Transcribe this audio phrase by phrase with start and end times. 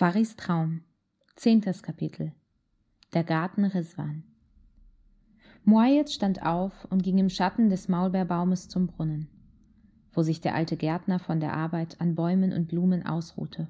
[0.00, 0.80] Faris Traum.
[1.36, 2.32] Zehntes Kapitel.
[3.12, 4.24] Der Garten Riswan.
[5.64, 9.28] Muayed stand auf und ging im Schatten des Maulbeerbaumes zum Brunnen,
[10.14, 13.68] wo sich der alte Gärtner von der Arbeit an Bäumen und Blumen ausruhte.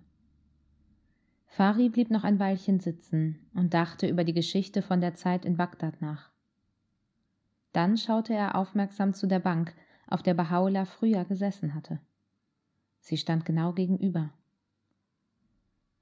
[1.47, 5.57] Fari blieb noch ein Weilchen sitzen und dachte über die Geschichte von der Zeit in
[5.57, 6.31] Bagdad nach.
[7.73, 9.75] Dann schaute er aufmerksam zu der Bank,
[10.07, 11.99] auf der Bahá'u'lláh früher gesessen hatte.
[13.01, 14.31] Sie stand genau gegenüber.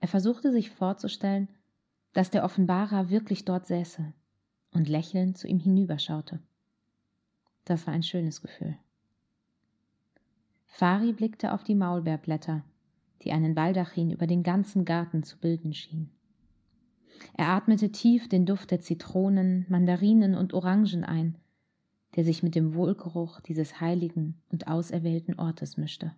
[0.01, 1.49] Er versuchte sich vorzustellen,
[2.13, 4.13] dass der Offenbarer wirklich dort säße
[4.73, 6.41] und lächelnd zu ihm hinüberschaute.
[7.65, 8.77] Das war ein schönes Gefühl.
[10.67, 12.65] Fari blickte auf die Maulbeerblätter,
[13.23, 16.11] die einen Baldachin über den ganzen Garten zu bilden schien.
[17.35, 21.37] Er atmete tief den Duft der Zitronen, Mandarinen und Orangen ein,
[22.15, 26.15] der sich mit dem Wohlgeruch dieses heiligen und auserwählten Ortes mischte.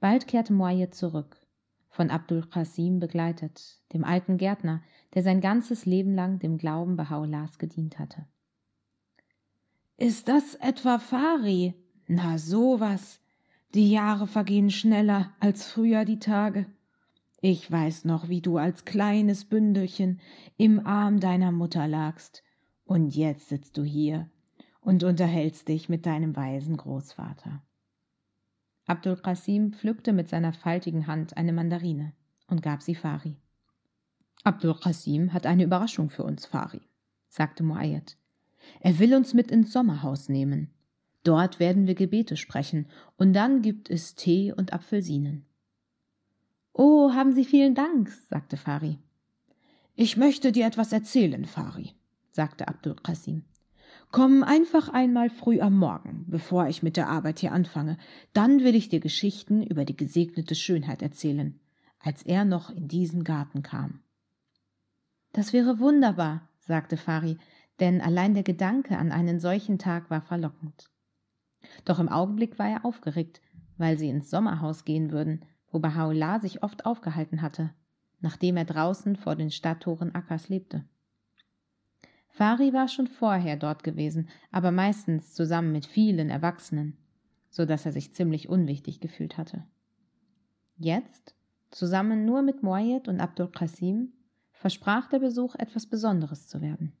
[0.00, 1.45] Bald kehrte Moaye zurück
[1.96, 4.82] von Abdul Qasim begleitet, dem alten Gärtner,
[5.14, 8.26] der sein ganzes Leben lang dem Glauben Baha'u'llahs gedient hatte.
[9.96, 11.74] Ist das etwa Fari?
[12.06, 13.20] Na sowas.
[13.74, 16.66] Die Jahre vergehen schneller als früher die Tage.
[17.40, 20.20] Ich weiß noch, wie du als kleines Bündelchen
[20.58, 22.42] im Arm deiner Mutter lagst,
[22.84, 24.28] und jetzt sitzt du hier
[24.80, 27.62] und unterhältst dich mit deinem weisen Großvater.
[28.86, 32.12] Abdul Qasim pflückte mit seiner faltigen Hand eine Mandarine
[32.46, 33.36] und gab sie Fari.
[34.44, 36.82] Abdul Qasim hat eine Überraschung für uns, Fari,
[37.28, 38.16] sagte Muayyad.
[38.80, 40.70] Er will uns mit ins Sommerhaus nehmen.
[41.24, 45.44] Dort werden wir Gebete sprechen, und dann gibt es Tee und Apfelsinen.
[46.72, 48.98] Oh, haben Sie vielen Dank, sagte Fari.
[49.96, 51.94] Ich möchte dir etwas erzählen, Fari,
[52.30, 53.42] sagte Abdul Qasim.
[54.12, 57.98] Komm einfach einmal früh am Morgen, bevor ich mit der Arbeit hier anfange.
[58.32, 61.58] Dann will ich dir Geschichten über die gesegnete Schönheit erzählen,
[61.98, 64.00] als er noch in diesen Garten kam.
[65.32, 67.36] Das wäre wunderbar, sagte Fari,
[67.80, 70.88] denn allein der Gedanke an einen solchen Tag war verlockend.
[71.84, 73.40] Doch im Augenblick war er aufgeregt,
[73.76, 77.74] weil sie ins Sommerhaus gehen würden, wo Baha'u'llah sich oft aufgehalten hatte,
[78.20, 80.84] nachdem er draußen vor den Stadttoren Akkas lebte.
[82.36, 86.98] Fari war schon vorher dort gewesen, aber meistens zusammen mit vielen Erwachsenen,
[87.48, 89.64] so dass er sich ziemlich unwichtig gefühlt hatte.
[90.76, 91.34] Jetzt,
[91.70, 94.12] zusammen nur mit Moayed und Abdul Qasim,
[94.52, 96.92] versprach der Besuch etwas Besonderes zu werden.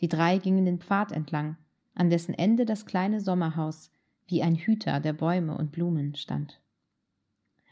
[0.00, 1.56] Die drei gingen den Pfad entlang,
[1.94, 3.90] an dessen Ende das kleine Sommerhaus
[4.26, 6.60] wie ein Hüter der Bäume und Blumen stand.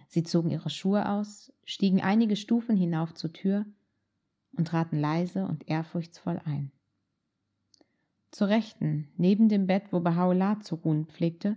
[0.09, 3.67] Sie zogen ihre Schuhe aus, stiegen einige Stufen hinauf zur Tür
[4.57, 6.71] und traten leise und ehrfurchtsvoll ein.
[8.31, 11.57] Zur Rechten, neben dem Bett, wo Baha'u'llah zu ruhen pflegte,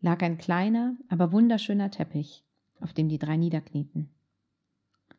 [0.00, 2.44] lag ein kleiner, aber wunderschöner Teppich,
[2.80, 4.08] auf dem die drei niederknieten.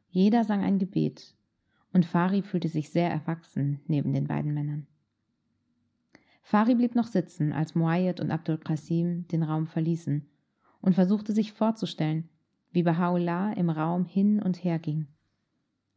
[0.09, 1.35] Jeder sang ein Gebet,
[1.91, 4.87] und Fari fühlte sich sehr erwachsen neben den beiden Männern.
[6.41, 10.25] Fari blieb noch sitzen, als Muayyad und Abdul Qasim den Raum verließen
[10.81, 12.29] und versuchte sich vorzustellen,
[12.71, 15.07] wie Baha'u'llah im Raum hin und her ging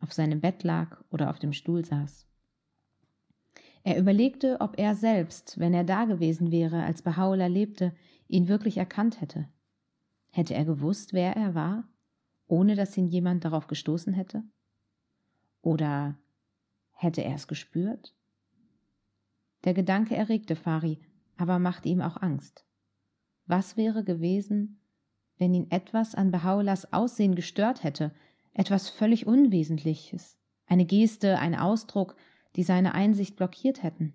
[0.00, 2.26] auf seinem Bett lag oder auf dem Stuhl saß.
[3.82, 7.94] Er überlegte, ob er selbst, wenn er da gewesen wäre, als Baha'u'llah lebte,
[8.26, 9.48] ihn wirklich erkannt hätte.
[10.32, 11.88] Hätte er gewusst, wer er war,
[12.48, 14.42] ohne dass ihn jemand darauf gestoßen hätte?
[15.62, 16.18] Oder
[16.92, 18.14] hätte er es gespürt?
[19.64, 21.00] Der Gedanke erregte Fari,
[21.36, 22.66] aber machte ihm auch Angst.
[23.46, 24.80] Was wäre gewesen,
[25.38, 28.12] wenn ihn etwas an Baha'u'llahs Aussehen gestört hätte,
[28.56, 32.16] etwas völlig Unwesentliches, eine Geste, ein Ausdruck,
[32.56, 34.14] die seine Einsicht blockiert hätten.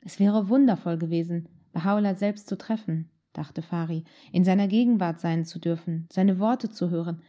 [0.00, 5.58] Es wäre wundervoll gewesen, Baha'u'llah selbst zu treffen, dachte Fari, in seiner Gegenwart sein zu
[5.58, 7.22] dürfen, seine Worte zu hören,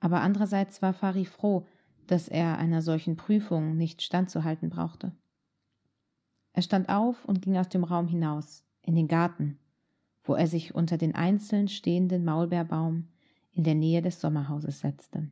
[0.00, 1.66] aber andererseits war Fari froh,
[2.06, 5.12] dass er einer solchen Prüfung nicht standzuhalten brauchte.
[6.54, 9.58] Er stand auf und ging aus dem Raum hinaus, in den Garten,
[10.24, 13.08] wo er sich unter den einzeln stehenden Maulbeerbaum
[13.56, 15.30] in der Nähe des Sommerhauses setzte.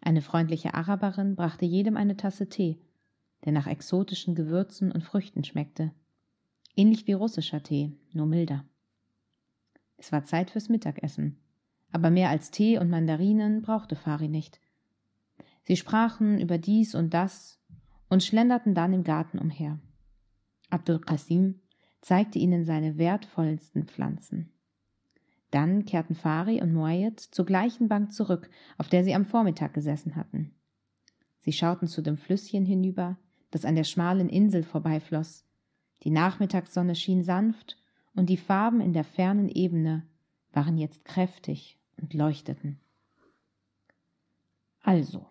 [0.00, 2.78] Eine freundliche Araberin brachte jedem eine Tasse Tee,
[3.44, 5.92] der nach exotischen Gewürzen und Früchten schmeckte,
[6.76, 8.64] ähnlich wie russischer Tee, nur milder.
[9.98, 11.36] Es war Zeit fürs Mittagessen,
[11.92, 14.60] aber mehr als Tee und Mandarinen brauchte Fari nicht.
[15.64, 17.60] Sie sprachen über dies und das
[18.08, 19.78] und schlenderten dann im Garten umher.
[20.70, 21.60] Abdul Qasim
[22.00, 24.55] zeigte ihnen seine wertvollsten Pflanzen.
[25.50, 30.16] Dann kehrten Fari und Moayed zur gleichen Bank zurück, auf der sie am Vormittag gesessen
[30.16, 30.54] hatten.
[31.40, 33.16] Sie schauten zu dem Flüsschen hinüber,
[33.50, 35.44] das an der schmalen Insel vorbeifloss.
[36.02, 37.78] Die Nachmittagssonne schien sanft,
[38.14, 40.06] und die Farben in der fernen Ebene
[40.52, 42.80] waren jetzt kräftig und leuchteten.
[44.80, 45.26] Also,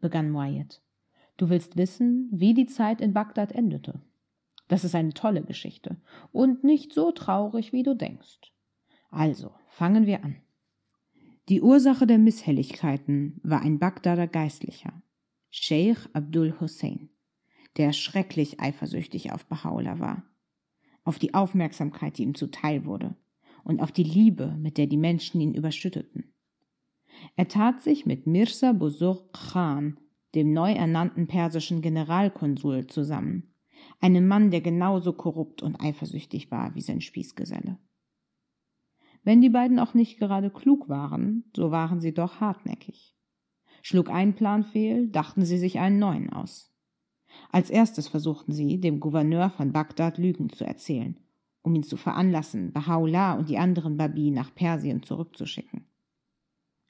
[0.00, 0.80] begann Wyatt,
[1.36, 4.00] du willst wissen, wie die Zeit in Bagdad endete.
[4.68, 5.96] Das ist eine tolle Geschichte
[6.30, 8.52] und nicht so traurig, wie du denkst.
[9.10, 10.36] Also, fangen wir an.
[11.48, 15.02] Die Ursache der Misshelligkeiten war ein Bagdader Geistlicher,
[15.50, 17.08] Sheikh Abdul Hussein,
[17.78, 20.24] der schrecklich eifersüchtig auf Bahá'u'lláh war,
[21.04, 23.16] auf die Aufmerksamkeit, die ihm zuteil wurde,
[23.64, 26.34] und auf die Liebe, mit der die Menschen ihn überschütteten.
[27.34, 29.98] Er tat sich mit Mirza Buzurg Khan,
[30.34, 33.54] dem neu ernannten persischen Generalkonsul, zusammen,
[34.00, 37.78] einem Mann, der genauso korrupt und eifersüchtig war wie sein Spießgeselle.
[39.28, 43.14] Wenn die beiden auch nicht gerade klug waren, so waren sie doch hartnäckig.
[43.82, 46.72] Schlug ein Plan fehl, dachten sie sich einen neuen aus.
[47.52, 51.18] Als erstes versuchten sie, dem Gouverneur von Bagdad Lügen zu erzählen,
[51.60, 55.84] um ihn zu veranlassen, Baha'u'llah und die anderen Babi nach Persien zurückzuschicken.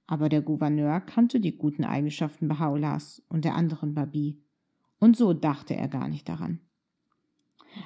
[0.06, 4.40] Aber der Gouverneur kannte die guten Eigenschaften Baha'u'llahs und der anderen Babi,
[5.00, 6.60] und so dachte er gar nicht daran.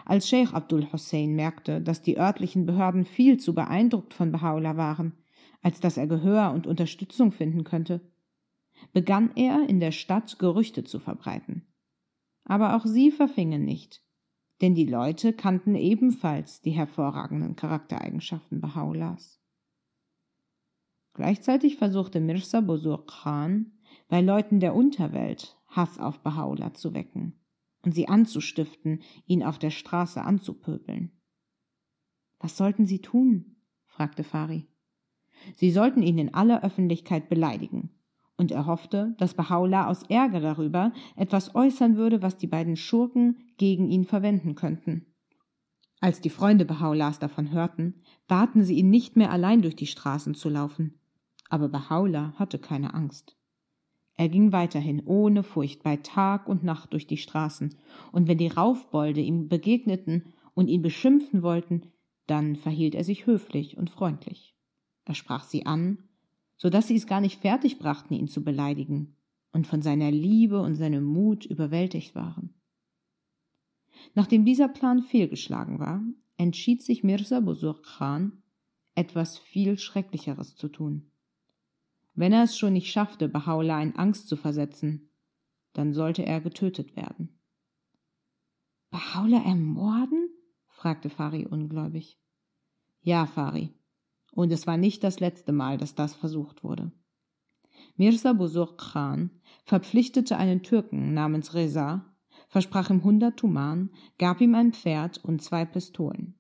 [0.05, 5.13] Als Sheikh Abdul Hussein merkte, dass die örtlichen Behörden viel zu beeindruckt von Baha'u'llah waren,
[5.61, 8.01] als dass er Gehör und Unterstützung finden könnte,
[8.93, 11.67] begann er in der Stadt Gerüchte zu verbreiten.
[12.45, 14.03] Aber auch sie verfingen nicht,
[14.61, 19.39] denn die Leute kannten ebenfalls die hervorragenden Charaktereigenschaften Baha'u'llahs.
[21.15, 23.73] Gleichzeitig versuchte Mirza Bozur Khan,
[24.09, 27.42] bei Leuten der Unterwelt Hass auf Baha'u'llah zu wecken
[27.83, 31.13] und sie anzustiften, ihn auf der Straße anzupöbeln.
[32.39, 33.57] Was sollten sie tun?
[33.87, 34.67] fragte Fari.
[35.57, 37.91] Sie sollten ihn in aller Öffentlichkeit beleidigen,
[38.37, 43.37] und er hoffte, dass Bahá'u'lláh aus Ärger darüber etwas äußern würde, was die beiden Schurken
[43.57, 45.07] gegen ihn verwenden könnten.
[46.01, 47.95] Als die Freunde Bahá'u'llahs davon hörten,
[48.27, 50.99] baten sie ihn nicht mehr allein durch die Straßen zu laufen.
[51.49, 53.37] Aber Bahá'u'lláh hatte keine Angst.
[54.17, 57.77] Er ging weiterhin ohne Furcht bei Tag und Nacht durch die Straßen,
[58.13, 61.93] und wenn die Raufbolde ihm begegneten und ihn beschimpfen wollten,
[62.27, 64.55] dann verhielt er sich höflich und freundlich.
[65.05, 65.99] Er sprach sie an,
[66.57, 69.17] so dass sie es gar nicht fertig brachten, ihn zu beleidigen,
[69.53, 72.55] und von seiner Liebe und seinem Mut überwältigt waren.
[74.15, 76.03] Nachdem dieser Plan fehlgeschlagen war,
[76.37, 78.43] entschied sich Mirza Busur Khan,
[78.95, 81.12] etwas viel Schrecklicheres zu tun.
[82.15, 85.11] Wenn er es schon nicht schaffte, Bahá'u'lláh in Angst zu versetzen,
[85.73, 87.41] dann sollte er getötet werden.
[88.93, 90.29] Bahá'u'lláh ermorden?
[90.69, 92.19] fragte Fari ungläubig.
[93.01, 93.75] Ja, Fari.
[94.33, 96.93] Und es war nicht das letzte Mal, dass das versucht wurde.
[97.97, 99.31] Mirza Buzur Khan
[99.65, 102.15] verpflichtete einen Türken namens Reza,
[102.49, 106.39] versprach ihm hundert Tuman, gab ihm ein Pferd und zwei Pistolen.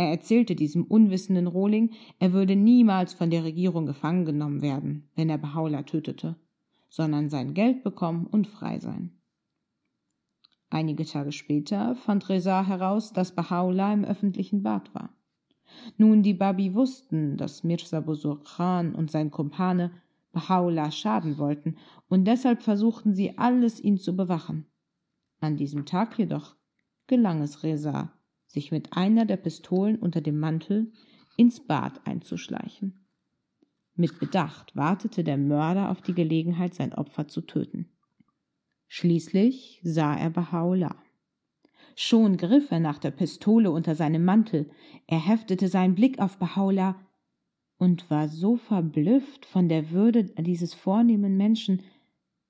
[0.00, 5.28] Er erzählte diesem unwissenden Rohling, er würde niemals von der Regierung gefangen genommen werden, wenn
[5.28, 6.36] er Bahá'u'lláh tötete,
[6.88, 9.20] sondern sein Geld bekommen und frei sein.
[10.70, 15.10] Einige Tage später fand Reza heraus, dass Bahá'u'lláh im öffentlichen Bad war.
[15.98, 19.90] Nun, die Babi wussten, dass Mirza Buzur Khan und sein Kumpane
[20.32, 21.76] Bahá'u'lláh schaden wollten,
[22.08, 24.64] und deshalb versuchten sie alles, ihn zu bewachen.
[25.40, 26.56] An diesem Tag jedoch
[27.06, 28.14] gelang es Reza,
[28.50, 30.92] sich mit einer der Pistolen unter dem Mantel
[31.36, 33.06] ins Bad einzuschleichen.
[33.94, 37.88] Mit Bedacht wartete der Mörder auf die Gelegenheit, sein Opfer zu töten.
[38.88, 40.96] Schließlich sah er Bahá'u'lláh.
[41.94, 44.70] Schon griff er nach der Pistole unter seinem Mantel,
[45.06, 46.96] er heftete seinen Blick auf Bahá'u'lláh
[47.78, 51.82] und war so verblüfft von der Würde dieses vornehmen Menschen,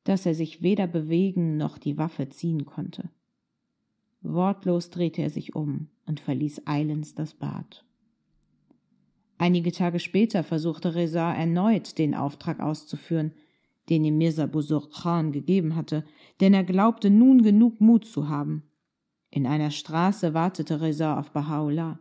[0.04, 3.11] dass er sich weder bewegen noch die Waffe ziehen konnte.
[4.23, 7.85] Wortlos drehte er sich um und verließ eilends das Bad.
[9.39, 13.33] Einige Tage später versuchte Reza erneut, den Auftrag auszuführen,
[13.89, 16.05] den ihm Mirza Busur Khan gegeben hatte,
[16.41, 18.65] denn er glaubte nun genug Mut zu haben.
[19.31, 21.99] In einer Straße wartete Reza auf Bahá'u'lláh.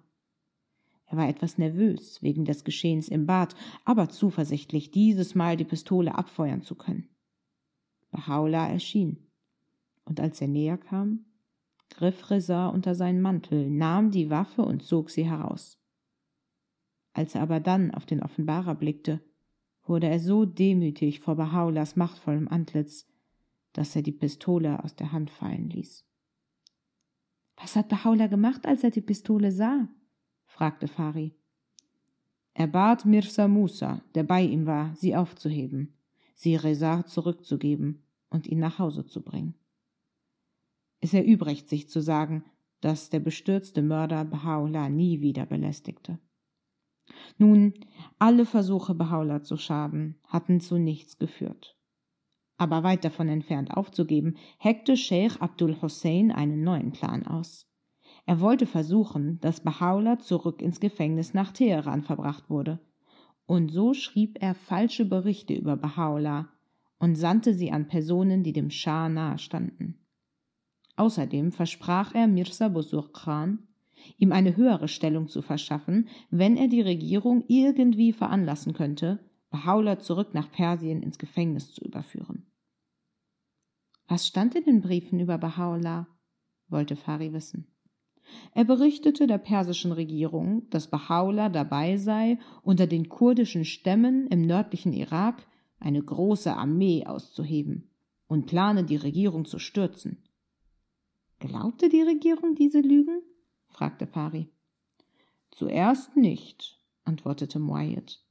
[1.05, 6.15] Er war etwas nervös wegen des Geschehens im Bad, aber zuversichtlich, dieses Mal die Pistole
[6.15, 7.07] abfeuern zu können.
[8.13, 9.25] Bahá'u'lláh erschien,
[10.05, 11.25] und als er näher kam,
[11.89, 15.77] griff Reza unter seinen Mantel, nahm die Waffe und zog sie heraus.
[17.13, 19.21] Als er aber dann auf den Offenbarer blickte,
[19.83, 23.07] wurde er so demütig vor Bahaulas machtvollem Antlitz,
[23.73, 26.05] dass er die Pistole aus der Hand fallen ließ.
[27.57, 29.89] Was hat Bahaula gemacht, als er die Pistole sah?
[30.45, 31.35] fragte Fari.
[32.53, 35.93] Er bat Mirza Musa, der bei ihm war, sie aufzuheben,
[36.33, 39.55] sie Reza zurückzugeben und ihn nach Hause zu bringen.
[41.01, 42.43] Es erübrigt sich zu sagen,
[42.81, 46.19] dass der bestürzte Mörder Bahá'u'lláh nie wieder belästigte.
[47.37, 47.73] Nun,
[48.19, 51.77] alle Versuche, Bahá'u'lláh zu schaden, hatten zu nichts geführt.
[52.57, 57.67] Aber weit davon entfernt aufzugeben, heckte Sheikh Abdul Hussein einen neuen Plan aus.
[58.25, 62.79] Er wollte versuchen, dass Bahá'u'lláh zurück ins Gefängnis nach Teheran verbracht wurde.
[63.45, 66.47] Und so schrieb er falsche Berichte über Bahá'u'lláh
[66.99, 70.05] und sandte sie an Personen, die dem Schah nahestanden.
[70.99, 73.59] Außerdem versprach er Mirza Busur Khan,
[74.17, 80.33] ihm eine höhere Stellung zu verschaffen, wenn er die Regierung irgendwie veranlassen könnte, Bahá'u'lláh zurück
[80.33, 82.51] nach Persien ins Gefängnis zu überführen.
[84.09, 86.07] Was stand in den Briefen über Bahá'u'lláh?
[86.67, 87.67] wollte Fari wissen.
[88.53, 94.91] Er berichtete der persischen Regierung, dass Bahá'u'lláh dabei sei, unter den kurdischen Stämmen im nördlichen
[94.91, 95.47] Irak
[95.79, 97.89] eine große Armee auszuheben
[98.27, 100.25] und plane, die Regierung zu stürzen.
[101.39, 103.21] Glaubte die Regierung diese Lügen?
[103.67, 104.49] fragte Fari.
[105.51, 108.21] Zuerst nicht, antwortete Muayyad.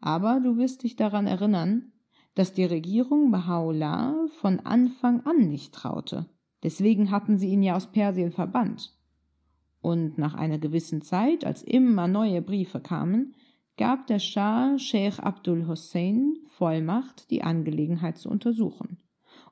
[0.00, 1.92] Aber du wirst dich daran erinnern,
[2.34, 6.26] dass die Regierung Baha'u'llah von Anfang an nicht traute.
[6.62, 8.96] Deswegen hatten sie ihn ja aus Persien verbannt.
[9.82, 13.34] Und nach einer gewissen Zeit, als immer neue Briefe kamen,
[13.76, 18.95] gab der Schah Sheikh Abdul Hussein Vollmacht, die Angelegenheit zu untersuchen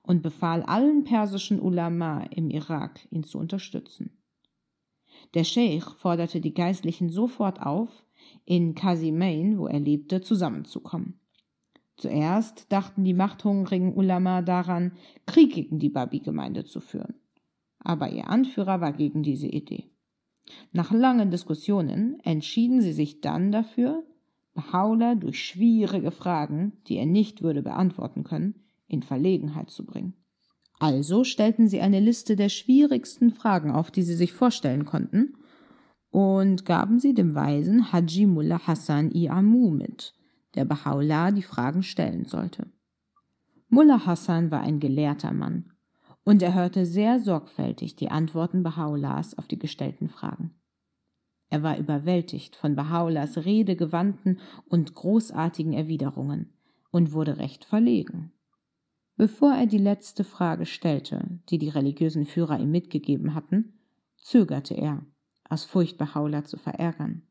[0.06, 4.16] und befahl allen persischen Ulama im Irak, ihn zu unterstützen.
[5.32, 8.04] Der Sheikh forderte die Geistlichen sofort auf,
[8.44, 11.18] in Kasimain, wo er lebte, zusammenzukommen.
[11.96, 14.92] Zuerst dachten die machthungrigen Ulama daran,
[15.26, 17.14] Krieg gegen die Babi-Gemeinde zu führen.
[17.78, 19.90] Aber ihr Anführer war gegen diese Idee.
[20.73, 24.04] Nach langen Diskussionen entschieden sie sich dann dafür,
[24.54, 30.14] Baha'u'llah durch schwierige Fragen, die er nicht würde beantworten können, in Verlegenheit zu bringen.
[30.79, 35.35] Also stellten sie eine Liste der schwierigsten Fragen auf, die sie sich vorstellen konnten,
[36.11, 40.14] und gaben sie dem Weisen Haji Mullah Hassan i Amu mit,
[40.55, 42.71] der Baha'u'llah die Fragen stellen sollte.
[43.69, 45.73] Mullah Hassan war ein gelehrter Mann,
[46.23, 50.55] und er hörte sehr sorgfältig die Antworten Baha'u'llahs auf die gestellten Fragen.
[51.50, 56.53] Er war überwältigt von Baha'u'llahs redegewandten und großartigen Erwiderungen
[56.91, 58.33] und wurde recht verlegen.
[59.16, 63.78] Bevor er die letzte Frage stellte, die die religiösen Führer ihm mitgegeben hatten,
[64.16, 65.06] zögerte er,
[65.49, 67.23] aus Furcht Baha'u'llah zu verärgern.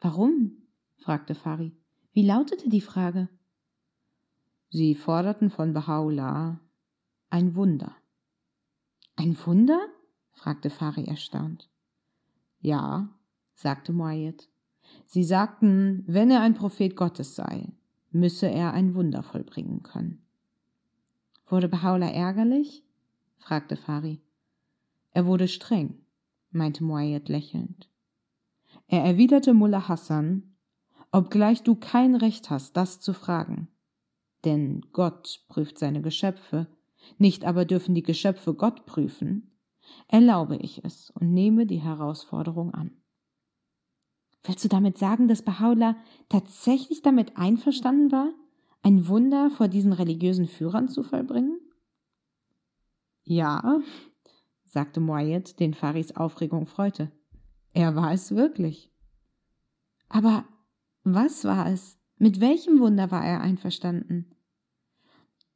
[0.00, 0.52] Warum?
[0.96, 1.76] fragte Fari.
[2.12, 3.28] Wie lautete die Frage?
[4.70, 6.58] Sie forderten von Baha'u'llah
[7.30, 7.94] ein Wunder.
[9.14, 9.80] Ein Wunder?
[10.32, 11.70] fragte Fari erstaunt.
[12.60, 13.08] Ja,
[13.54, 14.48] sagte Muayyad.
[15.06, 17.72] Sie sagten, wenn er ein Prophet Gottes sei,
[18.10, 20.26] müsse er ein Wunder vollbringen können.
[21.50, 22.84] Wurde Baha'u'llah ärgerlich?
[23.38, 24.22] fragte Fari.
[25.10, 26.00] Er wurde streng,
[26.52, 27.90] meinte Muayyad lächelnd.
[28.86, 30.54] Er erwiderte Mullah Hassan,
[31.10, 33.68] obgleich du kein Recht hast, das zu fragen.
[34.44, 36.68] Denn Gott prüft seine Geschöpfe,
[37.18, 39.50] nicht aber dürfen die Geschöpfe Gott prüfen,
[40.06, 42.92] erlaube ich es und nehme die Herausforderung an.
[44.44, 45.96] Willst du damit sagen, dass Baha'u'llah
[46.28, 48.32] tatsächlich damit einverstanden war,
[48.82, 51.60] ein Wunder vor diesen religiösen Führern zu vollbringen?
[53.24, 53.80] Ja,
[54.64, 57.12] sagte Moyet, den Faris Aufregung freute.
[57.72, 58.90] Er war es wirklich.
[60.08, 60.44] Aber
[61.04, 61.98] was war es?
[62.16, 64.34] Mit welchem Wunder war er einverstanden?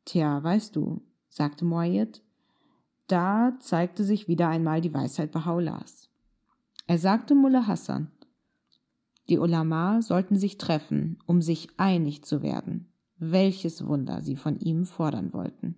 [0.04, 2.22] Tja, weißt du, sagte Moyet,
[3.06, 6.08] da zeigte sich wieder einmal die Weisheit Baha'u'llahs.
[6.86, 8.10] Er sagte Mullah Hassan,
[9.28, 14.86] die Ulama sollten sich treffen, um sich einig zu werden welches Wunder sie von ihm
[14.86, 15.76] fordern wollten.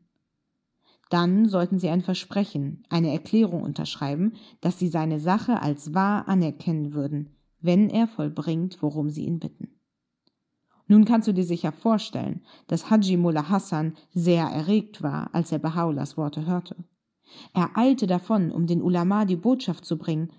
[1.09, 6.95] Dann sollten sie ein Versprechen, eine Erklärung unterschreiben, dass sie seine Sache als wahr anerkennen
[6.95, 9.77] würden, wenn er vollbringt, worum sie ihn bitten.
[10.89, 15.59] Nun kannst du dir sicher vorstellen, dass Haji Mullah Hassan sehr erregt war, als er
[15.59, 16.77] Baha'u'llahs Worte hörte.
[17.53, 20.31] Er eilte davon, um den Ulama die Botschaft zu bringen,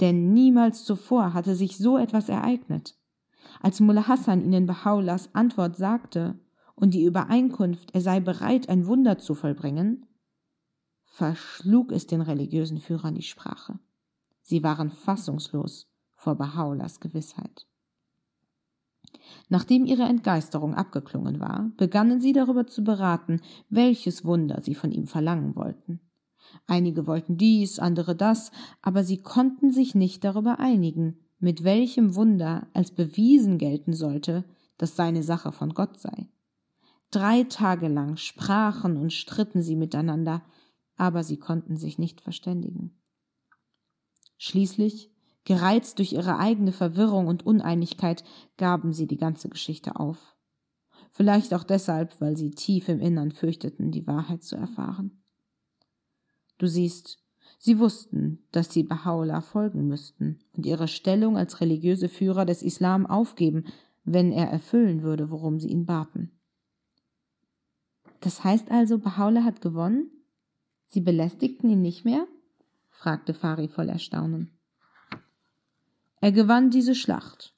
[0.00, 2.96] denn niemals zuvor hatte sich so etwas ereignet.
[3.60, 6.38] Als Mullah Hassan ihnen Baha'u'llahs Antwort sagte
[6.74, 10.06] und die Übereinkunft, er sei bereit, ein Wunder zu vollbringen,
[11.04, 13.78] verschlug es den religiösen Führern die Sprache.
[14.42, 17.66] Sie waren fassungslos vor Baha'u'llahs Gewissheit.
[19.48, 25.06] Nachdem ihre Entgeisterung abgeklungen war, begannen sie darüber zu beraten, welches Wunder sie von ihm
[25.06, 26.00] verlangen wollten.
[26.66, 28.50] Einige wollten dies, andere das,
[28.82, 34.44] aber sie konnten sich nicht darüber einigen, mit welchem Wunder als bewiesen gelten sollte,
[34.78, 36.28] dass seine Sache von Gott sei.
[37.10, 40.42] Drei Tage lang sprachen und stritten sie miteinander,
[40.96, 43.00] aber sie konnten sich nicht verständigen.
[44.36, 45.12] Schließlich,
[45.44, 48.24] gereizt durch ihre eigene Verwirrung und Uneinigkeit,
[48.56, 50.36] gaben sie die ganze Geschichte auf.
[51.12, 55.22] vielleicht auch deshalb, weil sie tief im Innern fürchteten, die Wahrheit zu erfahren.
[56.58, 57.23] Du siehst,
[57.64, 63.06] sie wussten, dass sie Baha'u'llah folgen müssten und ihre Stellung als religiöse Führer des Islam
[63.06, 63.64] aufgeben,
[64.04, 66.30] wenn er erfüllen würde, worum sie ihn baten.
[68.20, 70.10] Das heißt also, Baha'u'llah hat gewonnen?
[70.88, 72.26] Sie belästigten ihn nicht mehr?
[72.90, 74.50] fragte Fari voll Erstaunen.
[76.20, 77.54] Er gewann diese Schlacht,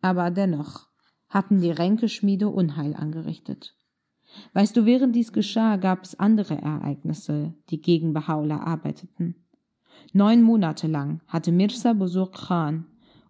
[0.00, 0.86] aber dennoch
[1.28, 3.74] hatten die Ränkeschmiede Unheil angerichtet.
[4.52, 9.34] Weißt du, während dies geschah, gab es andere Ereignisse, die gegen Baha'u'llah arbeiteten.
[10.12, 12.86] Neun Monate lang hatte Mirza Buzur Khan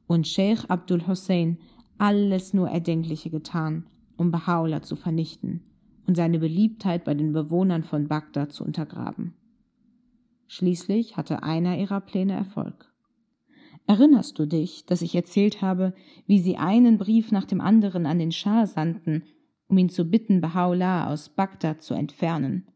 [0.07, 1.59] und Sheikh Abdul Hussein
[1.99, 5.63] alles nur Erdenkliche getan, um Baha'u'llah zu vernichten
[6.07, 9.35] und seine Beliebtheit bei den Bewohnern von Bagdad zu untergraben.
[10.49, 12.93] Schließlich hatte einer ihrer Pläne Erfolg.
[13.87, 15.95] Erinnerst du dich, dass ich erzählt habe,
[16.27, 19.25] wie sie einen Brief nach dem anderen an den Schah sandten,
[19.71, 22.67] um ihn zu bitten, Baha'u'llah aus Bagdad zu entfernen,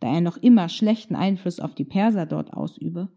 [0.00, 3.08] da er noch immer schlechten Einfluss auf die Perser dort ausübe?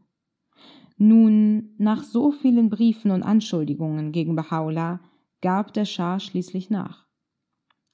[0.98, 5.00] Nun, nach so vielen Briefen und Anschuldigungen gegen Baha'u'llah
[5.42, 7.06] gab der Schah schließlich nach.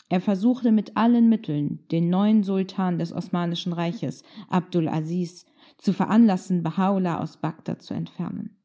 [0.09, 5.45] Er versuchte mit allen Mitteln, den neuen Sultan des Osmanischen Reiches, Abdul Aziz,
[5.77, 8.57] zu veranlassen, Baha'u'llah aus Bagdad zu entfernen.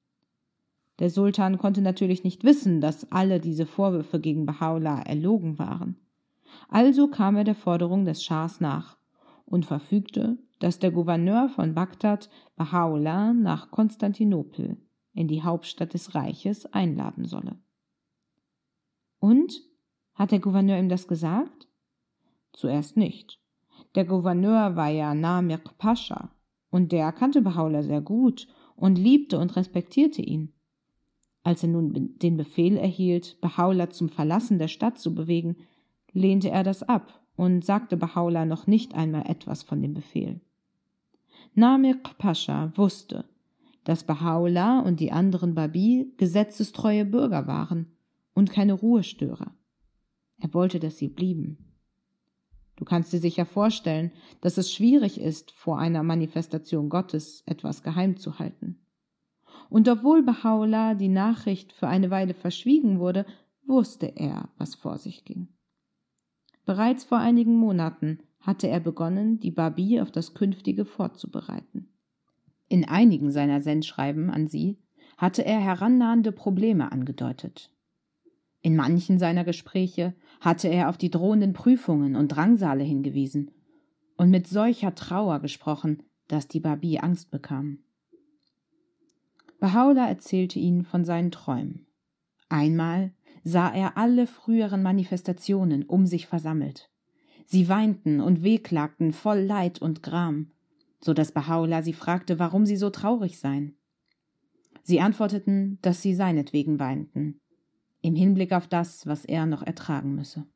[0.98, 5.96] Der Sultan konnte natürlich nicht wissen, dass alle diese Vorwürfe gegen Baha'u'llah erlogen waren.
[6.68, 8.98] Also kam er der Forderung des Schahs nach
[9.44, 14.76] und verfügte, dass der Gouverneur von Bagdad Baha'u'llah nach Konstantinopel,
[15.12, 17.58] in die Hauptstadt des Reiches, einladen solle.
[19.20, 19.62] Und?
[20.14, 21.68] Hat der Gouverneur ihm das gesagt?
[22.52, 23.40] Zuerst nicht.
[23.94, 26.30] Der Gouverneur war ja Namir Pascha,
[26.70, 30.52] und der kannte Baha'u'llah sehr gut und liebte und respektierte ihn.
[31.42, 35.56] Als er nun den Befehl erhielt, Baha'u'llah zum Verlassen der Stadt zu bewegen,
[36.18, 40.40] lehnte er das ab und sagte Baha'u'llah noch nicht einmal etwas von dem Befehl.
[41.54, 43.24] Namir Pascha wusste,
[43.84, 47.86] dass Baha'u'llah und die anderen Babi gesetzestreue Bürger waren
[48.34, 49.54] und keine Ruhestörer.
[50.40, 51.68] Er wollte, dass sie blieben.
[52.76, 58.16] Du kannst dir sicher vorstellen, dass es schwierig ist, vor einer Manifestation Gottes etwas geheim
[58.16, 58.78] zu halten.
[59.68, 63.26] Und obwohl Baha'u'llah die Nachricht für eine Weile verschwiegen wurde,
[63.66, 65.48] wusste er, was vor sich ging.
[66.68, 71.88] Bereits vor einigen Monaten hatte er begonnen, die Babi auf das Künftige vorzubereiten.
[72.68, 74.76] In einigen seiner Sendschreiben an sie
[75.16, 77.72] hatte er herannahende Probleme angedeutet.
[78.60, 83.50] In manchen seiner Gespräche hatte er auf die drohenden Prüfungen und Drangsale hingewiesen
[84.18, 87.82] und mit solcher Trauer gesprochen, dass die Babi Angst bekamen.
[89.58, 91.86] Baha'u'llah erzählte ihnen von seinen Träumen.
[92.50, 96.90] Einmal sah er alle früheren Manifestationen um sich versammelt.
[97.46, 100.50] Sie weinten und wehklagten voll Leid und Gram,
[101.00, 103.76] so dass Baha'u'llah sie fragte, warum sie so traurig seien.
[104.82, 107.40] Sie antworteten, dass sie seinetwegen weinten,
[108.00, 110.46] im Hinblick auf das, was er noch ertragen müsse.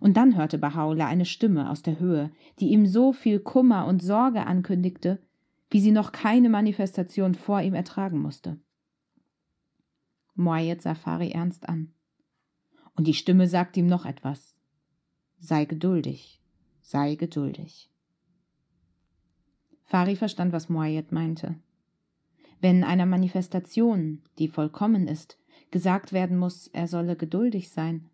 [0.00, 4.02] Und dann hörte Baha'u'llah eine Stimme aus der Höhe, die ihm so viel Kummer und
[4.02, 5.20] Sorge ankündigte,
[5.70, 8.58] wie sie noch keine Manifestation vor ihm ertragen musste.
[10.36, 11.92] Moayed sah Fari ernst an.
[12.94, 14.58] Und die Stimme sagte ihm noch etwas.
[15.38, 16.40] Sei geduldig,
[16.82, 17.90] sei geduldig.
[19.82, 21.56] Fari verstand, was Moayed meinte.
[22.60, 25.38] Wenn einer Manifestation, die vollkommen ist,
[25.70, 28.08] gesagt werden muss, er solle geduldig sein,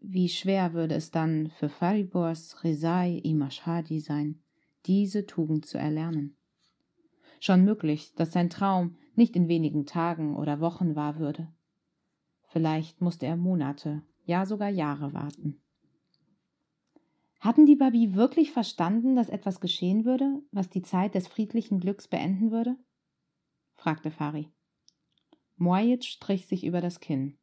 [0.00, 4.40] wie schwer würde es dann für Faribors Rezai Imashadi sein,
[4.86, 6.36] diese Tugend zu erlernen.
[7.40, 11.48] Schon möglich, dass sein Traum nicht in wenigen Tagen oder Wochen wahr würde.
[12.48, 15.60] Vielleicht musste er Monate, ja sogar Jahre warten.
[17.40, 22.08] Hatten die Babi wirklich verstanden, dass etwas geschehen würde, was die Zeit des friedlichen Glücks
[22.08, 22.76] beenden würde?
[23.74, 24.50] fragte Fari.
[25.56, 27.38] Moayed strich sich über das Kinn.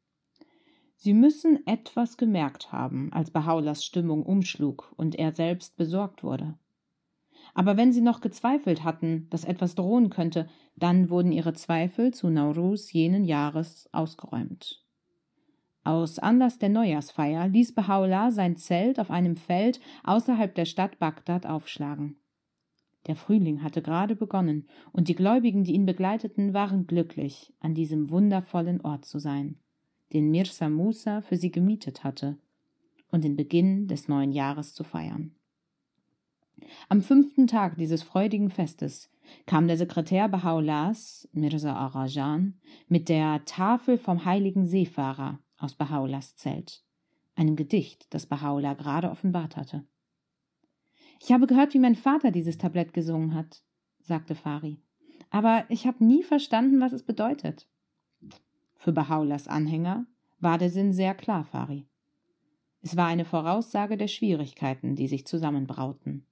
[0.98, 6.58] Sie müssen etwas gemerkt haben, als Bahaulas Stimmung umschlug und er selbst besorgt wurde.
[7.54, 12.30] Aber wenn sie noch gezweifelt hatten, dass etwas drohen könnte, dann wurden ihre Zweifel zu
[12.30, 14.85] Naurus jenen Jahres ausgeräumt.
[15.86, 21.46] Aus Anlass der Neujahrsfeier ließ Baha'u'llah sein Zelt auf einem Feld außerhalb der Stadt Bagdad
[21.46, 22.16] aufschlagen.
[23.06, 28.10] Der Frühling hatte gerade begonnen, und die Gläubigen, die ihn begleiteten, waren glücklich, an diesem
[28.10, 29.60] wundervollen Ort zu sein,
[30.12, 32.40] den Mirza Musa für sie gemietet hatte,
[33.12, 35.36] und den Beginn des neuen Jahres zu feiern.
[36.90, 39.12] Am fünften Tag dieses freudigen Festes
[39.46, 42.56] kam der Sekretär Baha'u'llahs, Mirza Arajan,
[42.88, 46.84] mit der Tafel vom heiligen Seefahrer aus Baha'u'llahs Zelt,
[47.36, 49.86] einem Gedicht, das Bahá'u'lláh gerade offenbart hatte.
[51.22, 53.64] Ich habe gehört, wie mein Vater dieses Tablett gesungen hat,
[54.02, 54.80] sagte Fari,
[55.30, 57.68] aber ich habe nie verstanden, was es bedeutet.
[58.76, 60.06] Für Baha'u'llahs Anhänger
[60.40, 61.88] war der Sinn sehr klar, Fari.
[62.82, 66.26] Es war eine Voraussage der Schwierigkeiten, die sich zusammenbrauten.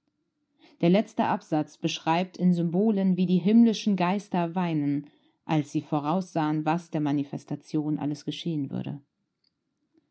[0.80, 5.08] Der letzte Absatz beschreibt in Symbolen, wie die himmlischen Geister weinen,
[5.44, 9.00] als sie voraussahen, was der Manifestation alles geschehen würde.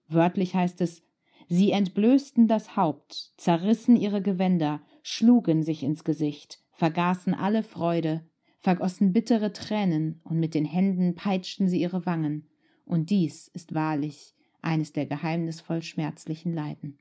[0.07, 1.03] Wörtlich heißt es,
[1.47, 8.25] sie entblößten das Haupt, zerrissen ihre Gewänder, schlugen sich ins Gesicht, vergaßen alle Freude,
[8.59, 12.47] vergossen bittere Tränen und mit den Händen peitschten sie ihre Wangen,
[12.85, 16.97] und dies ist wahrlich eines der geheimnisvoll schmerzlichen Leiden.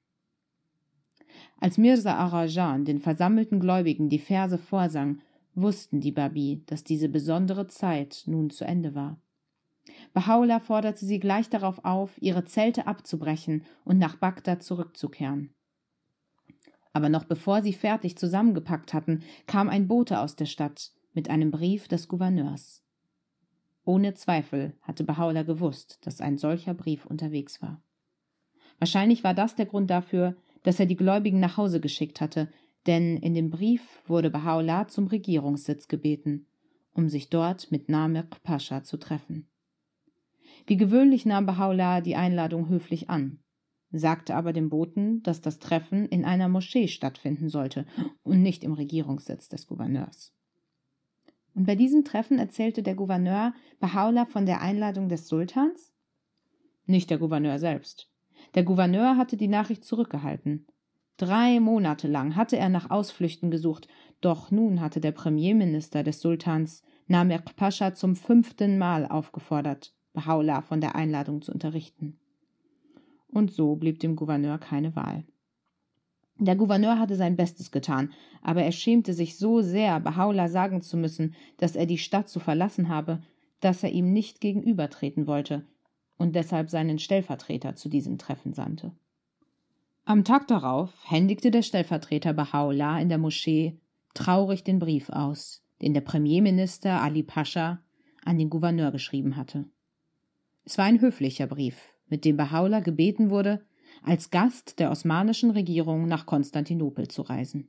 [1.58, 5.20] Als Mirza Arajan den versammelten Gläubigen die Verse vorsang,
[5.54, 9.21] wussten die Babi, dass diese besondere Zeit nun zu Ende war.
[10.14, 15.54] Bahá'u'lláh forderte sie gleich darauf auf, ihre Zelte abzubrechen und nach Bagdad zurückzukehren.
[16.92, 21.50] Aber noch bevor sie fertig zusammengepackt hatten, kam ein Bote aus der Stadt mit einem
[21.50, 22.82] Brief des Gouverneurs.
[23.84, 27.82] Ohne Zweifel hatte Bahá'u'lláh gewusst, dass ein solcher Brief unterwegs war.
[28.78, 32.52] Wahrscheinlich war das der Grund dafür, dass er die Gläubigen nach Hause geschickt hatte,
[32.86, 36.46] denn in dem Brief wurde Bahá'u'lláh zum Regierungssitz gebeten,
[36.92, 39.48] um sich dort mit Namir Pascha zu treffen.
[40.66, 43.40] Wie gewöhnlich nahm Bahá'u'lláh die Einladung höflich an,
[43.90, 47.86] sagte aber dem Boten, dass das Treffen in einer Moschee stattfinden sollte
[48.22, 50.32] und nicht im Regierungssitz des Gouverneurs.
[51.54, 55.92] Und bei diesem Treffen erzählte der Gouverneur Bahá'u'lláh von der Einladung des Sultans?
[56.86, 58.08] Nicht der Gouverneur selbst.
[58.54, 60.66] Der Gouverneur hatte die Nachricht zurückgehalten.
[61.16, 63.86] Drei Monate lang hatte er nach Ausflüchten gesucht,
[64.20, 70.80] doch nun hatte der Premierminister des Sultans Namir Pascha zum fünften Mal aufgefordert, Bahá'u'lláh von
[70.80, 72.18] der Einladung zu unterrichten.
[73.28, 75.24] Und so blieb dem Gouverneur keine Wahl.
[76.38, 80.96] Der Gouverneur hatte sein Bestes getan, aber er schämte sich so sehr, Bahá'u'lláh sagen zu
[80.96, 83.22] müssen, dass er die Stadt zu verlassen habe,
[83.60, 85.64] dass er ihm nicht gegenübertreten wollte
[86.18, 88.92] und deshalb seinen Stellvertreter zu diesem Treffen sandte.
[90.04, 93.78] Am Tag darauf händigte der Stellvertreter Bahá'u'lláh in der Moschee
[94.14, 97.80] traurig den Brief aus, den der Premierminister Ali Pascha
[98.24, 99.64] an den Gouverneur geschrieben hatte.
[100.64, 103.64] Es war ein höflicher Brief, mit dem Bahá'u'lláh gebeten wurde,
[104.02, 107.68] als Gast der osmanischen Regierung nach Konstantinopel zu reisen.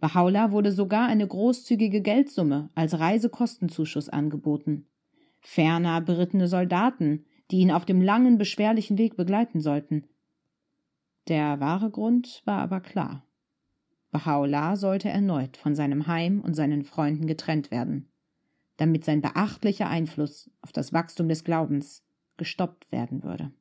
[0.00, 4.86] Bahá'u'lláh wurde sogar eine großzügige Geldsumme als Reisekostenzuschuss angeboten.
[5.40, 10.04] Ferner berittene Soldaten, die ihn auf dem langen, beschwerlichen Weg begleiten sollten.
[11.28, 13.24] Der wahre Grund war aber klar.
[14.12, 18.08] Bahá'u'lláh sollte erneut von seinem Heim und seinen Freunden getrennt werden,
[18.76, 22.04] damit sein beachtlicher Einfluss auf das Wachstum des Glaubens
[22.36, 23.52] gestoppt werden würde.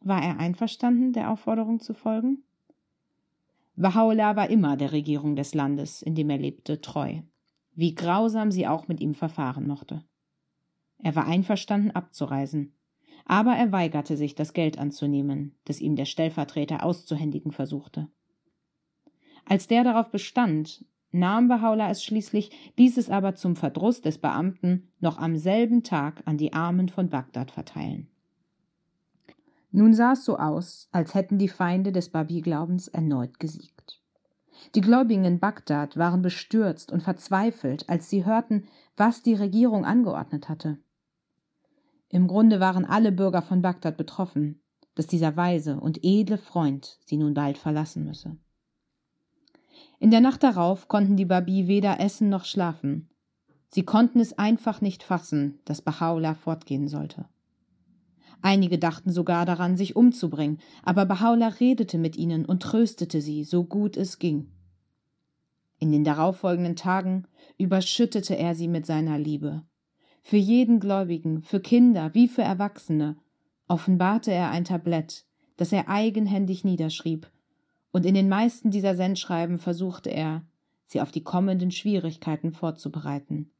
[0.00, 2.42] War er einverstanden, der Aufforderung zu folgen?
[3.78, 7.20] Bahá'u'lláh war immer der Regierung des Landes, in dem er lebte, treu,
[7.74, 10.04] wie grausam sie auch mit ihm verfahren mochte.
[10.98, 12.74] Er war einverstanden abzureisen,
[13.24, 18.08] aber er weigerte sich, das Geld anzunehmen, das ihm der Stellvertreter auszuhändigen versuchte.
[19.44, 24.88] Als der darauf bestand, nahm Bahá'u'lláh es schließlich, ließ es aber zum Verdruss des Beamten
[25.00, 28.08] noch am selben Tag an die Armen von Bagdad verteilen.
[29.72, 34.00] Nun sah es so aus, als hätten die Feinde des Babi-Glaubens erneut gesiegt.
[34.74, 38.64] Die Gläubigen in Bagdad waren bestürzt und verzweifelt, als sie hörten,
[38.96, 40.78] was die Regierung angeordnet hatte.
[42.08, 44.60] Im Grunde waren alle Bürger von Bagdad betroffen,
[44.96, 48.36] dass dieser weise und edle Freund sie nun bald verlassen müsse.
[49.98, 53.08] In der Nacht darauf konnten die Babi weder essen noch schlafen.
[53.68, 57.26] Sie konnten es einfach nicht fassen, dass Bahá'u'lláh fortgehen sollte.
[58.42, 63.64] Einige dachten sogar daran, sich umzubringen, aber Bahá'u'lláh redete mit ihnen und tröstete sie, so
[63.64, 64.50] gut es ging.
[65.78, 67.26] In den darauffolgenden Tagen
[67.58, 69.62] überschüttete er sie mit seiner Liebe.
[70.22, 73.16] Für jeden Gläubigen, für Kinder wie für Erwachsene
[73.68, 75.24] offenbarte er ein Tablett,
[75.56, 77.30] das er eigenhändig niederschrieb,
[77.92, 80.44] und in den meisten dieser Sendschreiben versuchte er,
[80.84, 83.50] sie auf die kommenden Schwierigkeiten vorzubereiten,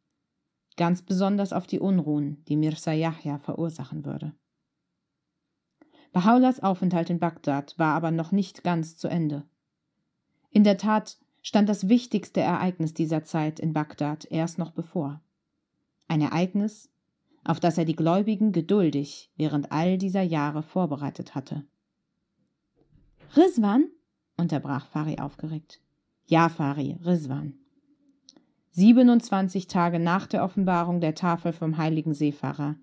[0.77, 4.35] ganz besonders auf die Unruhen, die Mirza Yahya verursachen würde.
[6.13, 9.45] Bahaulas Aufenthalt in Bagdad war aber noch nicht ganz zu Ende.
[10.51, 15.23] In der Tat stand das wichtigste Ereignis dieser Zeit in Bagdad erst noch bevor.
[16.09, 16.91] Ein Ereignis,
[17.45, 21.65] auf das er die Gläubigen geduldig während all dieser Jahre vorbereitet hatte.
[23.37, 23.85] Rizwan?
[24.41, 25.81] Unterbrach Fari aufgeregt.
[26.27, 27.55] Ja, Fari, Rizwan.
[28.73, 32.77] 27 Tage nach der Offenbarung der Tafel vom heiligen Seefahrer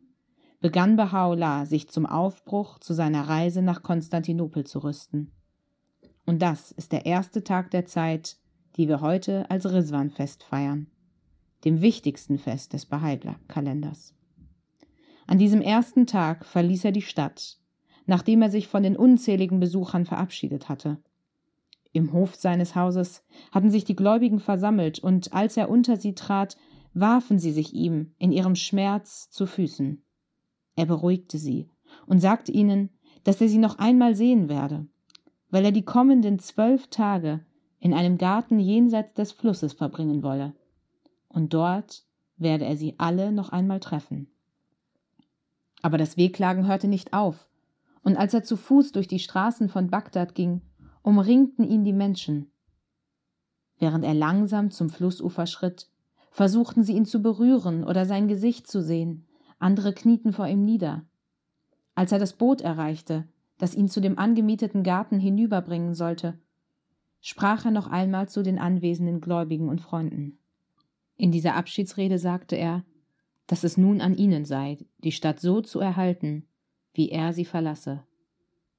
[0.60, 5.32] begann Baha'u'llah, sich zum Aufbruch zu seiner Reise nach Konstantinopel zu rüsten.
[6.26, 8.38] Und das ist der erste Tag der Zeit,
[8.76, 10.88] die wir heute als Rizwan-Fest feiern,
[11.64, 14.14] dem wichtigsten Fest des Baha'u'llah-Kalenders.
[15.26, 17.60] An diesem ersten Tag verließ er die Stadt,
[18.06, 20.98] nachdem er sich von den unzähligen Besuchern verabschiedet hatte.
[21.98, 26.56] Im Hof seines Hauses hatten sich die Gläubigen versammelt, und als er unter sie trat,
[26.94, 30.04] warfen sie sich ihm in ihrem Schmerz zu Füßen.
[30.76, 31.72] Er beruhigte sie
[32.06, 32.92] und sagte ihnen,
[33.24, 34.86] dass er sie noch einmal sehen werde,
[35.50, 37.44] weil er die kommenden zwölf Tage
[37.80, 40.54] in einem Garten jenseits des Flusses verbringen wolle,
[41.30, 42.06] und dort
[42.38, 44.28] werde er sie alle noch einmal treffen.
[45.82, 47.50] Aber das Wehklagen hörte nicht auf,
[48.04, 50.62] und als er zu Fuß durch die Straßen von Bagdad ging,
[51.08, 52.52] umringten ihn die Menschen.
[53.80, 55.90] Während er langsam zum Flussufer schritt,
[56.32, 59.26] versuchten sie ihn zu berühren oder sein Gesicht zu sehen,
[59.58, 61.06] andere knieten vor ihm nieder.
[61.96, 63.26] Als er das Boot erreichte,
[63.58, 66.38] das ihn zu dem angemieteten Garten hinüberbringen sollte,
[67.22, 70.38] sprach er noch einmal zu den anwesenden Gläubigen und Freunden.
[71.16, 72.84] In dieser Abschiedsrede sagte er,
[73.48, 76.50] dass es nun an ihnen sei, die Stadt so zu erhalten,
[76.94, 78.04] wie er sie verlasse,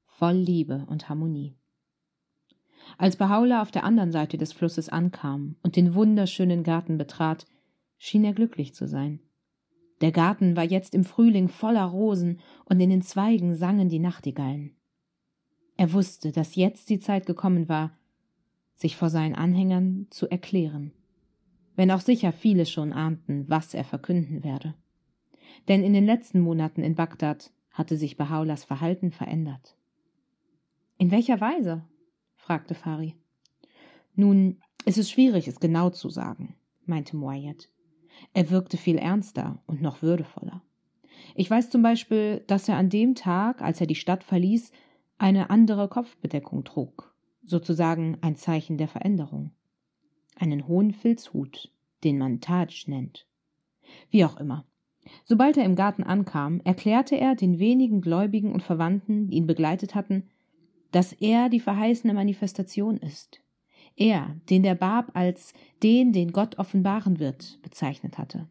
[0.05, 1.59] voll Liebe und Harmonie.
[2.96, 7.46] Als Bahá'u'lláh auf der anderen Seite des Flusses ankam und den wunderschönen Garten betrat,
[7.98, 9.20] schien er glücklich zu sein.
[10.01, 14.77] Der Garten war jetzt im Frühling voller Rosen und in den Zweigen sangen die Nachtigallen.
[15.77, 17.92] Er wusste, dass jetzt die Zeit gekommen war,
[18.74, 20.92] sich vor seinen Anhängern zu erklären,
[21.74, 24.74] wenn auch sicher viele schon ahnten, was er verkünden werde.
[25.66, 29.77] Denn in den letzten Monaten in Bagdad hatte sich Bahaulas Verhalten verändert.
[30.96, 31.85] In welcher Weise?
[32.48, 33.14] Fragte Fari.
[34.14, 34.56] Nun,
[34.87, 36.54] es ist schwierig, es genau zu sagen,
[36.87, 37.68] meinte Muayyad.
[38.32, 40.62] Er wirkte viel ernster und noch würdevoller.
[41.34, 44.72] Ich weiß zum Beispiel, dass er an dem Tag, als er die Stadt verließ,
[45.18, 49.50] eine andere Kopfbedeckung trug, sozusagen ein Zeichen der Veränderung.
[50.34, 51.70] Einen hohen Filzhut,
[52.02, 53.26] den man Taj nennt.
[54.08, 54.64] Wie auch immer.
[55.24, 59.94] Sobald er im Garten ankam, erklärte er den wenigen Gläubigen und Verwandten, die ihn begleitet
[59.94, 60.30] hatten,
[60.90, 63.40] dass er die verheißene Manifestation ist,
[63.96, 68.48] er, den der Bab als den, den Gott offenbaren wird, bezeichnet hatte.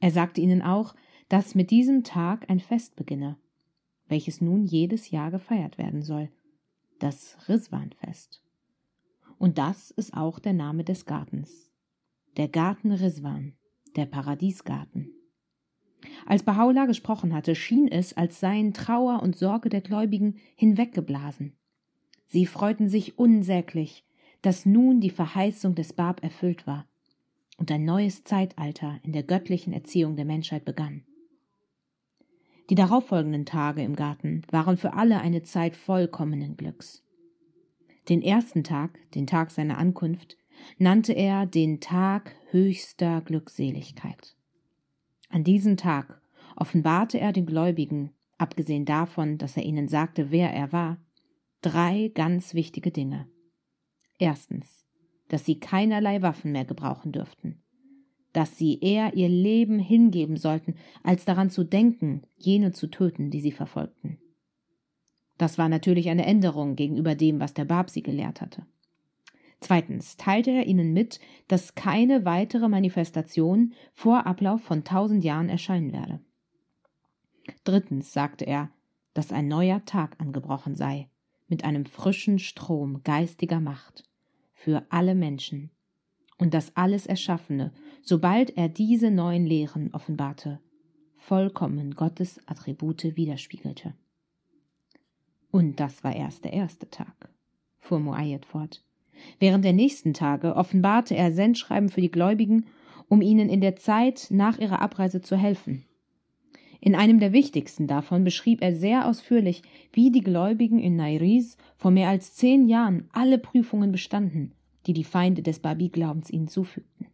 [0.00, 0.94] Er sagte ihnen auch,
[1.28, 3.38] dass mit diesem Tag ein Fest beginne,
[4.06, 6.28] welches nun jedes Jahr gefeiert werden soll,
[6.98, 8.42] das Rizwan-Fest.
[9.38, 11.72] Und das ist auch der Name des Gartens,
[12.36, 13.54] der Garten Rizwan,
[13.96, 15.10] der Paradiesgarten.
[16.26, 21.52] Als Baha'u'llah gesprochen hatte, schien es, als seien Trauer und Sorge der Gläubigen hinweggeblasen.
[22.26, 24.04] Sie freuten sich unsäglich,
[24.42, 26.86] dass nun die Verheißung des Bab erfüllt war
[27.56, 31.04] und ein neues Zeitalter in der göttlichen Erziehung der Menschheit begann.
[32.70, 37.02] Die darauffolgenden Tage im Garten waren für alle eine Zeit vollkommenen Glücks.
[38.08, 40.36] Den ersten Tag, den Tag seiner Ankunft,
[40.78, 44.36] nannte er den Tag höchster Glückseligkeit.
[45.34, 46.22] An diesem Tag
[46.54, 50.98] offenbarte er den Gläubigen, abgesehen davon, dass er ihnen sagte, wer er war,
[51.60, 53.26] drei ganz wichtige Dinge.
[54.20, 54.86] Erstens,
[55.26, 57.64] dass sie keinerlei Waffen mehr gebrauchen dürften,
[58.32, 63.40] dass sie eher ihr Leben hingeben sollten, als daran zu denken, jene zu töten, die
[63.40, 64.20] sie verfolgten.
[65.36, 68.68] Das war natürlich eine Änderung gegenüber dem, was der Bab sie gelehrt hatte.
[69.64, 75.90] Zweitens teilte er ihnen mit, dass keine weitere Manifestation vor Ablauf von tausend Jahren erscheinen
[75.94, 76.20] werde.
[77.64, 78.68] Drittens sagte er,
[79.14, 81.08] dass ein neuer Tag angebrochen sei,
[81.48, 84.04] mit einem frischen Strom geistiger Macht
[84.52, 85.70] für alle Menschen
[86.36, 87.72] und das alles Erschaffene,
[88.02, 90.60] sobald er diese neuen Lehren offenbarte,
[91.16, 93.94] vollkommen Gottes Attribute widerspiegelte.
[95.50, 97.30] Und das war erst der erste Tag,
[97.78, 98.84] fuhr Muayyad fort.
[99.38, 102.66] Während der nächsten Tage offenbarte er Sendschreiben für die Gläubigen,
[103.08, 105.84] um ihnen in der Zeit nach ihrer Abreise zu helfen.
[106.80, 111.90] In einem der wichtigsten davon beschrieb er sehr ausführlich, wie die Gläubigen in Nairis vor
[111.90, 114.52] mehr als zehn Jahren alle Prüfungen bestanden,
[114.86, 117.06] die die Feinde des Babi-Glaubens ihnen zufügten.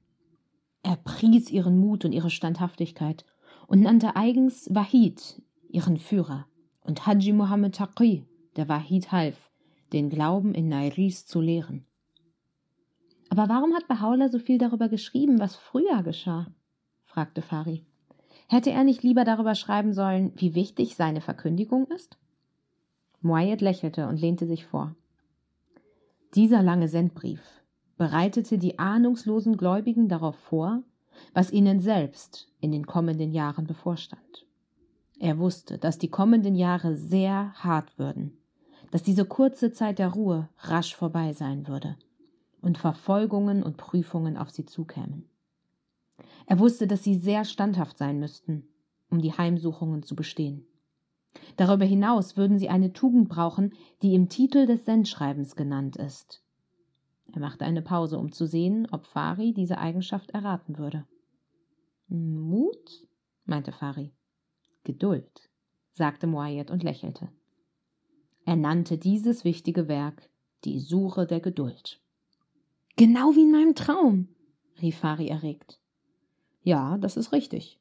[0.83, 3.25] Er pries ihren Mut und ihre Standhaftigkeit
[3.69, 6.47] und nannte eigens Wahid, ihren Führer,
[6.81, 8.25] und Haji Muhammad Taqi,
[8.57, 9.53] der Wahid half,
[9.93, 11.87] den Glauben in Nairis zu lehren.
[13.31, 16.49] Aber warum hat Bahá'u'lláh so viel darüber geschrieben, was früher geschah?
[17.05, 17.87] fragte Fari.
[18.49, 22.19] Hätte er nicht lieber darüber schreiben sollen, wie wichtig seine Verkündigung ist?
[23.23, 24.97] Muayyad lächelte und lehnte sich vor.
[26.35, 27.63] Dieser lange Sendbrief
[27.97, 30.83] bereitete die ahnungslosen Gläubigen darauf vor,
[31.33, 34.47] was ihnen selbst in den kommenden Jahren bevorstand.
[35.21, 38.39] Er wusste, dass die kommenden Jahre sehr hart würden,
[38.91, 41.97] dass diese kurze Zeit der Ruhe rasch vorbei sein würde
[42.61, 45.29] und Verfolgungen und Prüfungen auf sie zukämen.
[46.47, 48.69] Er wusste, dass sie sehr standhaft sein müssten,
[49.11, 50.67] um die Heimsuchungen zu bestehen.
[51.57, 56.43] Darüber hinaus würden sie eine Tugend brauchen, die im Titel des Sendschreibens genannt ist.
[57.33, 61.07] Er machte eine Pause, um zu sehen, ob Fari diese Eigenschaft erraten würde.
[62.09, 63.07] Mut?
[63.45, 64.13] meinte Fari.
[64.83, 65.49] Geduld,
[65.93, 67.29] sagte Moayed und lächelte.
[68.45, 70.29] Er nannte dieses wichtige Werk
[70.65, 72.00] die Suche der Geduld.
[72.97, 74.29] Genau wie in meinem Traum,
[74.81, 75.81] rief Fari erregt.
[76.63, 77.81] Ja, das ist richtig.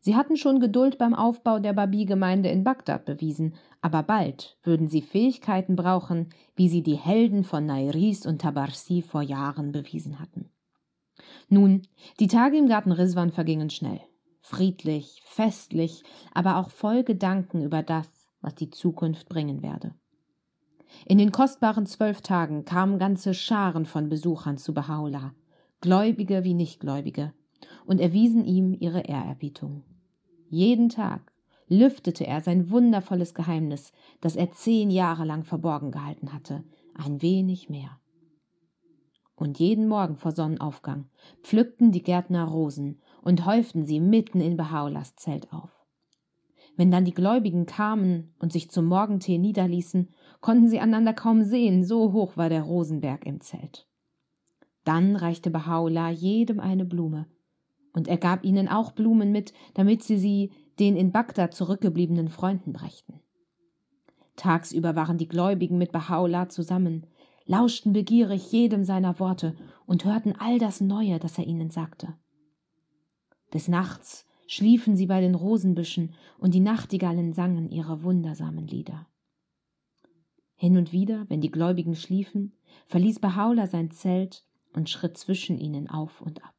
[0.00, 5.02] Sie hatten schon Geduld beim Aufbau der Babi-Gemeinde in Bagdad bewiesen, aber bald würden sie
[5.02, 10.48] Fähigkeiten brauchen, wie sie die Helden von Nairis und Tabarsi vor Jahren bewiesen hatten.
[11.48, 11.82] Nun,
[12.20, 14.00] die Tage im Garten Rizwan vergingen schnell.
[14.40, 18.08] Friedlich, festlich, aber auch voll Gedanken über das,
[18.40, 19.94] was die Zukunft bringen werde.
[21.04, 25.32] In den kostbaren zwölf Tagen kamen ganze Scharen von Besuchern zu Baha'u'llah,
[25.80, 27.32] Gläubige wie Nichtgläubige,
[27.84, 29.84] und erwiesen ihm ihre Ehrerbietung.
[30.48, 31.32] Jeden Tag
[31.68, 37.68] lüftete er sein wundervolles Geheimnis, das er zehn Jahre lang verborgen gehalten hatte, ein wenig
[37.68, 37.98] mehr.
[39.34, 41.10] Und jeden Morgen vor Sonnenaufgang
[41.42, 45.84] pflückten die Gärtner Rosen und häuften sie mitten in Bahaulas Zelt auf.
[46.76, 50.08] Wenn dann die Gläubigen kamen und sich zum Morgentee niederließen,
[50.40, 53.86] konnten sie einander kaum sehen, so hoch war der Rosenberg im Zelt.
[54.84, 57.26] Dann reichte Bahá'u'lláh jedem eine Blume,
[57.92, 62.72] und er gab ihnen auch Blumen mit, damit sie sie den in Bagdad zurückgebliebenen Freunden
[62.72, 63.20] brächten.
[64.36, 67.06] Tagsüber waren die Gläubigen mit Bahá'u'lláh zusammen,
[67.46, 72.14] lauschten begierig jedem seiner Worte und hörten all das Neue, das er ihnen sagte.
[73.54, 79.06] Des Nachts schliefen sie bei den Rosenbüschen und die Nachtigallen sangen ihre wundersamen Lieder.
[80.56, 82.52] Hin und wieder, wenn die Gläubigen schliefen,
[82.86, 86.54] verließ Bahá'u'lláh sein Zelt und schritt zwischen ihnen auf und ab.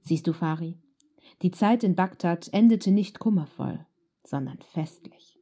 [0.00, 0.76] Siehst du, Fari,
[1.42, 3.86] die Zeit in Bagdad endete nicht kummervoll,
[4.24, 5.38] sondern festlich.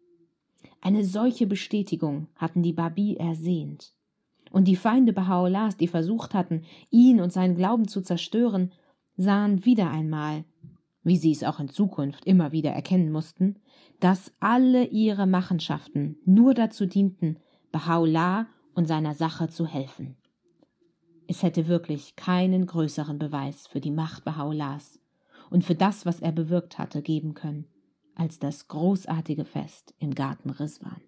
[0.82, 3.94] Eine solche Bestätigung hatten die Babi ersehnt.
[4.50, 8.72] Und die Feinde Baha'u'llahs, die versucht hatten, ihn und seinen Glauben zu zerstören,
[9.16, 10.44] sahen wieder einmal,
[11.02, 13.56] wie sie es auch in Zukunft immer wieder erkennen mussten,
[14.00, 17.38] dass alle ihre Machenschaften nur dazu dienten,
[17.72, 20.16] Baha'u'llah und seiner Sache zu helfen.
[21.26, 24.98] Es hätte wirklich keinen größeren Beweis für die Macht Baha'u'llahs
[25.50, 27.66] und für das, was er bewirkt hatte, geben können,
[28.14, 31.00] als das großartige Fest im Garten Riswan.